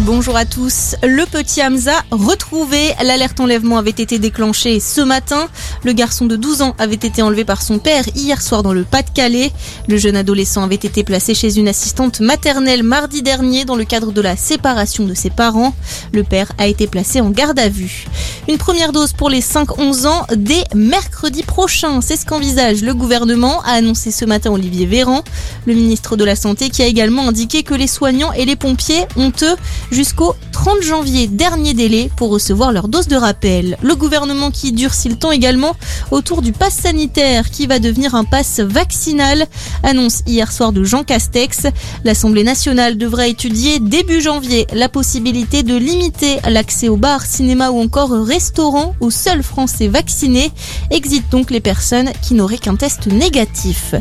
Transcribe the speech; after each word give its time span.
bonjour 0.00 0.36
à 0.36 0.44
tous. 0.44 0.96
Le 1.02 1.24
petit 1.24 1.62
Hamza 1.62 2.02
retrouvé. 2.10 2.92
L'alerte 3.02 3.38
enlèvement 3.38 3.78
avait 3.78 3.90
été 3.90 4.18
déclenchée 4.18 4.80
ce 4.80 5.00
matin. 5.00 5.48
Le 5.84 5.92
garçon 5.92 6.26
de 6.26 6.36
12 6.36 6.62
ans 6.62 6.74
avait 6.78 6.94
été 6.94 7.22
enlevé 7.22 7.44
par 7.44 7.62
son 7.62 7.78
père 7.78 8.04
hier 8.14 8.42
soir 8.42 8.62
dans 8.62 8.72
le 8.72 8.84
Pas-de-Calais. 8.84 9.52
Le 9.88 9.96
jeune 9.96 10.16
adolescent 10.16 10.62
avait 10.62 10.74
été 10.74 11.04
placé 11.04 11.34
chez 11.34 11.58
une 11.58 11.68
assistante 11.68 12.20
maternelle 12.20 12.82
mardi 12.82 13.22
dernier 13.22 13.64
dans 13.64 13.76
le 13.76 13.84
cadre 13.84 14.12
de 14.12 14.20
la 14.20 14.36
séparation 14.36 15.04
de 15.04 15.14
ses 15.14 15.30
parents. 15.30 15.74
Le 16.12 16.24
père 16.24 16.52
a 16.58 16.66
été 16.66 16.86
placé 16.86 17.20
en 17.20 17.30
garde 17.30 17.58
à 17.58 17.68
vue. 17.68 18.06
Une 18.48 18.58
première 18.58 18.92
dose 18.92 19.12
pour 19.12 19.30
les 19.30 19.40
5-11 19.40 20.06
ans 20.06 20.26
dès 20.36 20.64
mercredi 20.74 21.42
prochain. 21.42 22.00
C'est 22.00 22.16
ce 22.16 22.26
qu'envisage 22.26 22.82
le 22.82 22.94
gouvernement, 22.94 23.62
a 23.62 23.72
annoncé 23.72 24.10
ce 24.10 24.24
matin 24.24 24.50
Olivier 24.50 24.86
Véran, 24.86 25.22
le 25.66 25.74
ministre 25.74 26.16
de 26.16 26.24
la 26.24 26.36
Santé 26.36 26.68
qui 26.68 26.82
a 26.82 26.86
également 26.86 27.28
indiqué 27.28 27.62
que 27.62 27.74
les 27.74 27.86
soignants 27.86 28.32
et 28.32 28.44
les 28.44 28.56
pompiers 28.56 29.06
ont 29.16 29.32
eux 29.42 29.56
jusqu'au 29.90 30.34
30 30.52 30.82
janvier, 30.82 31.26
dernier 31.26 31.74
délai 31.74 32.10
pour 32.16 32.30
recevoir 32.30 32.72
leur 32.72 32.88
dose 32.88 33.06
de 33.06 33.16
rappel. 33.16 33.76
Le 33.82 33.94
gouvernement 33.94 34.50
qui 34.50 34.72
durcit 34.72 35.08
le 35.10 35.16
temps 35.16 35.30
également 35.30 35.76
autour 36.10 36.40
du 36.40 36.52
pass 36.52 36.74
sanitaire 36.74 37.50
qui 37.50 37.66
va 37.66 37.78
devenir 37.78 38.14
un 38.14 38.24
pass 38.24 38.60
vaccinal, 38.60 39.46
annonce 39.82 40.22
hier 40.26 40.50
soir 40.50 40.72
de 40.72 40.82
Jean 40.82 41.04
Castex. 41.04 41.66
L'Assemblée 42.04 42.44
nationale 42.44 42.96
devrait 42.96 43.30
étudier 43.30 43.78
début 43.78 44.22
janvier 44.22 44.66
la 44.72 44.88
possibilité 44.88 45.62
de 45.62 45.76
limiter 45.76 46.38
l'accès 46.48 46.88
aux 46.88 46.96
bars, 46.96 47.26
cinéma 47.26 47.70
ou 47.70 47.80
encore 47.80 48.10
restaurants 48.10 48.94
aux 49.00 49.10
seuls 49.10 49.42
Français 49.42 49.88
vaccinés. 49.88 50.50
Exit 50.90 51.24
donc 51.30 51.50
les 51.50 51.60
personnes 51.60 52.10
qui 52.22 52.34
n'auraient 52.34 52.58
qu'un 52.58 52.76
test 52.76 53.06
négatif. 53.06 53.94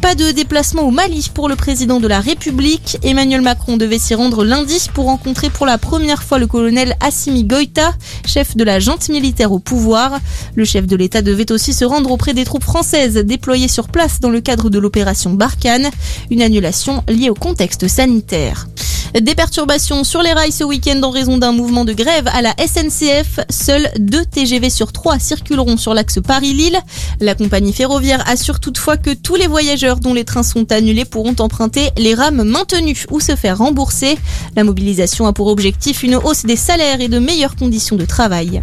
Pas 0.00 0.14
de 0.14 0.32
déplacement 0.32 0.82
au 0.82 0.90
Mali 0.90 1.30
pour 1.32 1.48
le 1.48 1.56
président 1.56 2.00
de 2.00 2.08
la 2.08 2.20
République. 2.20 2.98
Emmanuel 3.02 3.40
Macron 3.40 3.76
devait 3.76 3.98
s'y 3.98 4.14
rendre 4.14 4.44
lundi 4.44 4.88
pour 4.92 5.04
rencontrer 5.04 5.27
pour 5.34 5.66
la 5.66 5.76
première 5.78 6.22
fois 6.22 6.38
le 6.38 6.46
colonel 6.46 6.96
Assimi 7.00 7.44
Goïta, 7.44 7.92
chef 8.26 8.56
de 8.56 8.64
la 8.64 8.80
junte 8.80 9.08
militaire 9.10 9.52
au 9.52 9.58
pouvoir. 9.58 10.18
Le 10.54 10.64
chef 10.64 10.86
de 10.86 10.96
l'État 10.96 11.20
devait 11.20 11.52
aussi 11.52 11.74
se 11.74 11.84
rendre 11.84 12.10
auprès 12.10 12.32
des 12.32 12.44
troupes 12.44 12.64
françaises 12.64 13.14
déployées 13.14 13.68
sur 13.68 13.88
place 13.88 14.20
dans 14.20 14.30
le 14.30 14.40
cadre 14.40 14.70
de 14.70 14.78
l'opération 14.78 15.34
Barkhane, 15.34 15.90
une 16.30 16.40
annulation 16.40 17.04
liée 17.08 17.30
au 17.30 17.34
contexte 17.34 17.88
sanitaire. 17.88 18.67
Des 19.14 19.34
perturbations 19.34 20.04
sur 20.04 20.22
les 20.22 20.32
rails 20.32 20.52
ce 20.52 20.64
week-end 20.64 21.00
en 21.02 21.10
raison 21.10 21.38
d'un 21.38 21.52
mouvement 21.52 21.86
de 21.86 21.94
grève 21.94 22.28
à 22.28 22.42
la 22.42 22.54
SNCF. 22.58 23.40
Seuls 23.48 23.88
deux 23.98 24.24
TGV 24.24 24.68
sur 24.68 24.92
trois 24.92 25.18
circuleront 25.18 25.78
sur 25.78 25.94
l'axe 25.94 26.18
Paris-Lille. 26.20 26.78
La 27.18 27.34
compagnie 27.34 27.72
ferroviaire 27.72 28.22
assure 28.28 28.60
toutefois 28.60 28.98
que 28.98 29.14
tous 29.14 29.34
les 29.34 29.46
voyageurs 29.46 29.98
dont 30.00 30.12
les 30.12 30.24
trains 30.24 30.42
sont 30.42 30.70
annulés 30.72 31.06
pourront 31.06 31.34
emprunter 31.38 31.90
les 31.96 32.14
rames 32.14 32.42
maintenues 32.42 33.06
ou 33.10 33.18
se 33.18 33.34
faire 33.34 33.58
rembourser. 33.58 34.18
La 34.56 34.64
mobilisation 34.64 35.26
a 35.26 35.32
pour 35.32 35.46
objectif 35.46 36.02
une 36.02 36.16
hausse 36.16 36.44
des 36.44 36.56
salaires 36.56 37.00
et 37.00 37.08
de 37.08 37.18
meilleures 37.18 37.56
conditions 37.56 37.96
de 37.96 38.04
travail. 38.04 38.62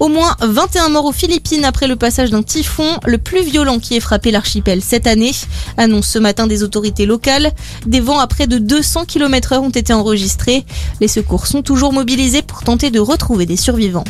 Au 0.00 0.06
moins 0.06 0.36
21 0.40 0.90
morts 0.90 1.06
aux 1.06 1.12
Philippines 1.12 1.64
après 1.64 1.88
le 1.88 1.96
passage 1.96 2.30
d'un 2.30 2.42
typhon, 2.42 2.86
le 3.04 3.18
plus 3.18 3.42
violent 3.42 3.80
qui 3.80 3.96
ait 3.96 4.00
frappé 4.00 4.30
l'archipel 4.30 4.80
cette 4.80 5.08
année, 5.08 5.32
annonce 5.76 6.06
ce 6.06 6.20
matin 6.20 6.46
des 6.46 6.62
autorités 6.62 7.04
locales. 7.04 7.50
Des 7.84 7.98
vents 7.98 8.20
à 8.20 8.28
près 8.28 8.46
de 8.46 8.58
200 8.58 9.06
km 9.06 9.54
h 9.54 9.58
ont 9.58 9.70
été 9.70 9.92
enregistrés. 9.92 10.64
Les 11.00 11.08
secours 11.08 11.48
sont 11.48 11.62
toujours 11.62 11.92
mobilisés 11.92 12.42
pour 12.42 12.62
tenter 12.62 12.90
de 12.90 13.00
retrouver 13.00 13.44
des 13.44 13.56
survivants. 13.56 14.04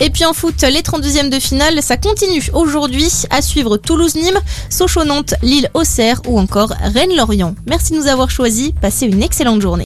Et 0.00 0.08
puis 0.08 0.24
en 0.24 0.32
foot, 0.32 0.62
les 0.62 0.80
32e 0.80 1.28
de 1.28 1.38
finale, 1.38 1.82
ça 1.82 1.98
continue 1.98 2.42
aujourd'hui 2.54 3.10
à 3.28 3.42
suivre 3.42 3.76
Toulouse-Nîmes, 3.76 4.40
Sochaux-Nantes, 4.70 5.34
Lille-Auxerre 5.42 6.22
ou 6.26 6.38
encore 6.38 6.72
Rennes-Lorient. 6.94 7.54
Merci 7.66 7.92
de 7.92 7.98
nous 7.98 8.06
avoir 8.06 8.30
choisis. 8.30 8.72
Passez 8.80 9.06
une 9.06 9.22
excellente 9.22 9.60
journée. 9.60 9.82